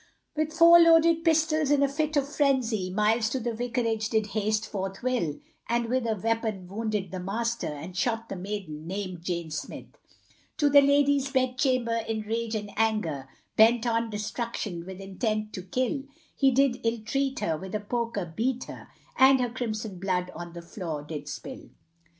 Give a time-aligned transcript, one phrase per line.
[0.35, 4.67] With four loaded pistols, in a fit of frenzy, Miles to the Vicarage did haste
[4.67, 5.39] forthwith,
[5.69, 9.95] And with a weapon wounded the master, And shot the maiden, named Jane Smith;
[10.57, 16.01] To the lady's bedchamber, in rage and anger, Bent on destruction, with intent to kill,
[16.35, 18.87] He did illtreat her, with a poker beat her,
[19.19, 21.69] And her crimson blood on the floor did spill.